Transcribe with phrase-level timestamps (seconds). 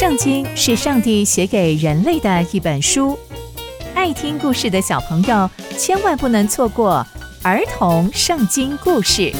[0.00, 3.18] 圣经是上帝写给人类的一本书，
[3.94, 7.06] 爱听故事的小朋友千万不能错过
[7.42, 9.30] 儿童圣经故事。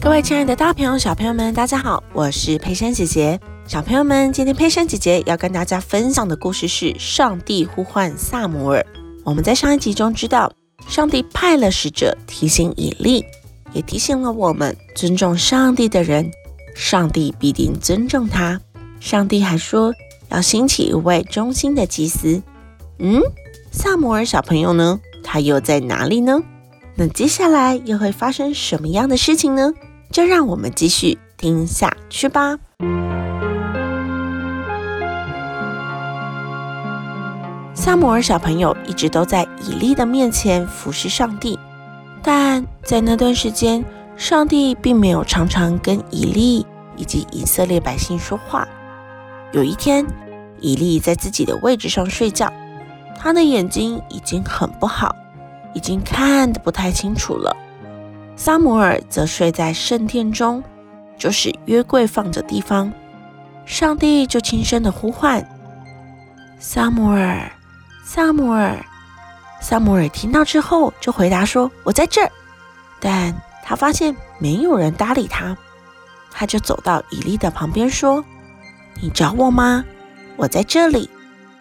[0.00, 3.40] 各位亲爱的大朋友、小朋友们，大家好，我是佩珊姐姐。
[3.66, 8.86] 小朋友们，今天佩珊姐姐要跟大家分享的故事是上帝呼唤撒摩尔。
[9.24, 10.52] 我们在上一集中知道。
[10.88, 13.24] 上帝派了使者提醒以利，
[13.72, 16.30] 也提醒了我们：尊重上帝的人，
[16.74, 18.60] 上帝必定尊重他。
[19.00, 19.94] 上帝还说
[20.28, 22.42] 要兴起一位忠心的祭司。
[22.98, 23.20] 嗯，
[23.72, 25.00] 撒摩尔小朋友呢？
[25.24, 26.42] 他又在哪里呢？
[26.94, 29.72] 那接下来又会发生什么样的事情呢？
[30.10, 32.58] 就让我们继续听下去吧。
[37.84, 41.58] 撒母耳小朋友一直都在以利的面前服侍上帝，
[42.22, 43.84] 但在那段时间，
[44.16, 46.64] 上帝并没有常常跟以利
[46.96, 48.68] 以及以色列百姓说话。
[49.50, 50.06] 有一天，
[50.60, 52.52] 以利在自己的位置上睡觉，
[53.18, 55.16] 他的眼睛已经很不好，
[55.74, 57.56] 已经看得不太清楚了。
[58.36, 60.62] 撒母耳则睡在圣殿中，
[61.18, 62.92] 就是约柜放着地方。
[63.66, 65.44] 上帝就轻声的呼唤
[66.60, 67.50] 撒母耳。
[68.04, 68.84] 撒母耳，
[69.60, 72.30] 撒母耳听到之后就回答说：“我在这儿。”
[73.00, 75.56] 但他发现没有人搭理他，
[76.30, 78.24] 他就走到以利的旁边说
[79.00, 79.84] ：“你找我吗？
[80.36, 81.08] 我在这里。”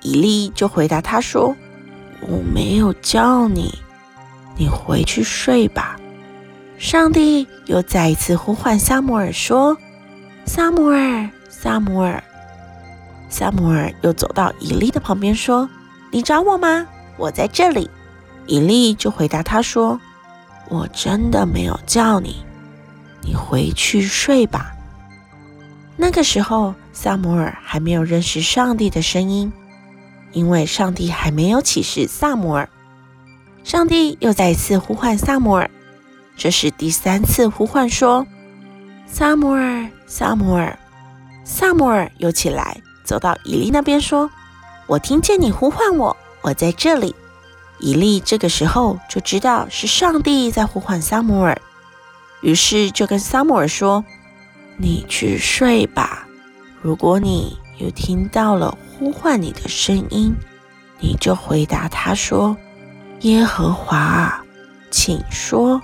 [0.01, 1.55] 以利就回答他说
[2.21, 3.77] ：“我没有叫你，
[4.57, 5.95] 你回去睡吧。”
[6.79, 9.77] 上帝又再一次呼唤撒母耳说
[10.45, 12.21] ：“撒母耳，撒母耳。”
[13.29, 15.69] 撒母耳又走到以利的旁边说。
[16.11, 16.85] 你找我吗？
[17.17, 17.89] 我在这里。
[18.47, 19.99] 以利就回答他说
[20.67, 22.43] ：“我真的没有叫你，
[23.21, 24.73] 你回去睡吧。”
[25.95, 29.53] 那个时候，撒摩尔还没有认识上帝的声音，
[30.31, 32.67] 因为上帝还没有启示撒摩尔。
[33.63, 35.69] 上帝又再一次呼唤撒摩尔，
[36.35, 38.25] 这是第三次呼唤，说
[39.05, 40.77] ：“撒摩尔，撒摩尔。”
[41.45, 44.29] 撒摩尔又起来，走到以利那边说。
[44.91, 47.15] 我听见你呼唤我，我在这里。
[47.79, 51.57] 以利这个时候就知道是上帝在呼唤撒母耳，
[52.41, 54.03] 于是就跟撒母耳说
[54.75, 56.27] ：“你去睡吧。
[56.81, 60.35] 如果你又听到了呼唤你的声音，
[60.99, 62.57] 你就回答他说
[63.21, 64.43] ：‘耶和华，
[64.91, 65.81] 请说，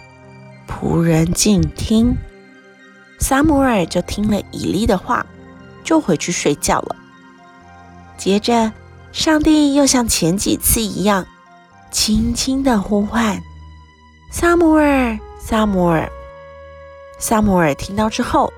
[0.67, 2.13] 仆人静听。’”
[3.19, 5.25] 撒母耳就听了以利的话，
[5.81, 6.95] 就回去睡觉了。
[8.17, 8.69] 接着。
[9.11, 11.25] 上帝又像前几次一样，
[11.91, 13.41] 轻轻地呼唤
[14.31, 16.09] 撒母耳，撒母耳。
[17.17, 18.53] 撒母耳听到之后，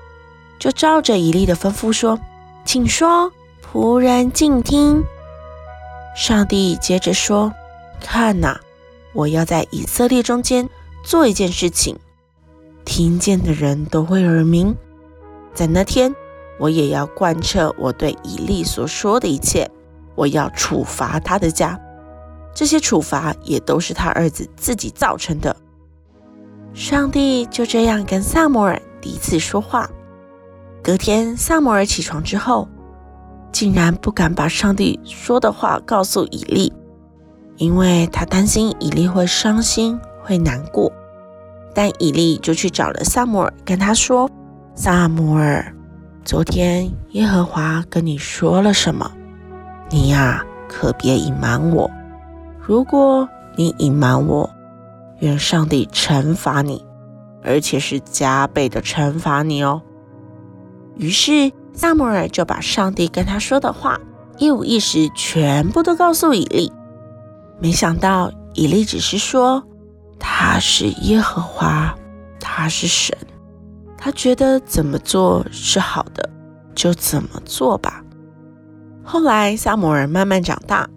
[0.58, 2.20] 就照着以利的吩咐说
[2.66, 3.32] ：“请说，
[3.72, 5.02] 仆人静听。”
[6.14, 7.54] 上帝接着说
[8.04, 8.58] ：“看呐，
[9.14, 10.68] 我要在以色列中间
[11.02, 11.98] 做一件事情，
[12.84, 14.76] 听见的人都会耳鸣。
[15.54, 16.14] 在那天，
[16.58, 19.70] 我也要贯彻我对以利所说的一切。”
[20.14, 21.78] 我要处罚他的家，
[22.54, 25.54] 这些处罚也都是他儿子自己造成的。
[26.72, 29.90] 上帝就这样跟撒摩尔第一次说话。
[30.82, 32.68] 隔天，撒摩尔起床之后，
[33.52, 36.72] 竟然不敢把上帝说的话告诉以利，
[37.56, 40.90] 因为他担心以利会伤心、会难过。
[41.74, 44.28] 但以利就去找了撒摩尔，跟他说
[44.74, 45.72] ：“撒摩尔，
[46.24, 49.10] 昨天耶和华跟你说了什么？”
[49.92, 51.90] 你呀，可别隐瞒我。
[52.60, 54.48] 如果你隐瞒我，
[55.18, 56.86] 愿上帝惩罚你，
[57.42, 59.82] 而且是加倍的惩罚你哦。
[60.96, 63.98] 于是撒母耳就把上帝跟他说的话
[64.38, 66.72] 一五一十全部都告诉以利。
[67.58, 69.62] 没想到以利只是说
[70.20, 71.92] 他是耶和华，
[72.38, 73.16] 他是神，
[73.98, 76.30] 他觉得怎么做是好的，
[76.76, 78.04] 就怎么做吧。
[79.12, 80.88] 后来，撒母耳慢慢长大，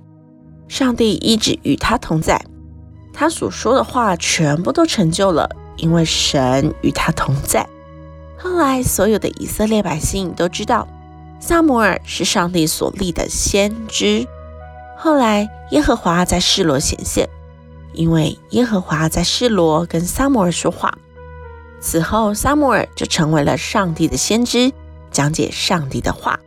[0.68, 2.39] 上帝一直与他同在，
[3.12, 7.68] 他所说的话全部都成就了，因为神与他同在。
[8.38, 10.88] 后来，所有的以色列百姓都知道，
[11.39, 14.27] 撒母耳是上帝所立的先知。
[14.95, 17.27] 后来，耶和华在示罗显现，
[17.94, 20.95] 因为耶和华在示罗跟撒母耳说话。
[21.81, 24.71] 此后，撒母耳就成为了上帝的先知，
[25.10, 26.39] 讲解上帝的话。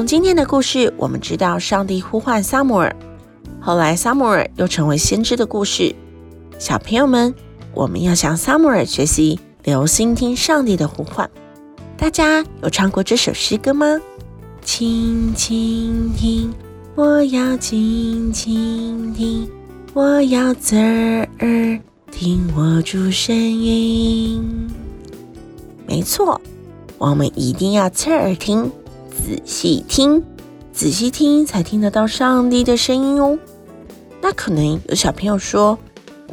[0.00, 2.96] 从今天的故事，我们知道上帝呼唤撒母耳，
[3.60, 5.94] 后来撒母耳又成为先知的故事。
[6.58, 7.34] 小朋友们，
[7.74, 11.28] 我们要向撒母耳学习，留心听上帝的呼唤。
[11.98, 14.00] 大家有唱过这首诗歌吗？
[14.62, 16.50] 倾倾听，
[16.94, 19.46] 我要静静听，
[19.92, 21.78] 我要侧耳
[22.10, 24.42] 听我主声音。
[25.86, 26.40] 没错，
[26.96, 28.72] 我们一定要侧耳听。
[29.26, 30.24] 仔细听，
[30.72, 33.38] 仔细听，才听得到上帝的声音哦。
[34.20, 35.78] 那可能有小朋友说，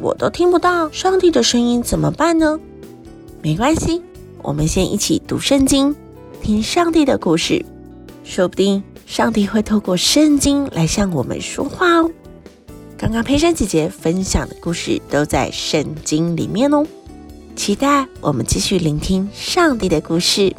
[0.00, 2.58] 我都听不到上帝的声音，怎么办呢？
[3.42, 4.02] 没关系，
[4.42, 5.94] 我们先一起读圣经，
[6.42, 7.64] 听上帝的故事，
[8.24, 12.10] 说不定上帝会透过圣经来向我们说话哦。
[12.96, 16.84] 刚刚佩珊姐姐分享的故事都在圣经里面哦，
[17.54, 20.52] 期待我们继续聆听上帝的故事。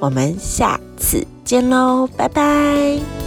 [0.00, 3.17] 我们下次见喽，拜拜。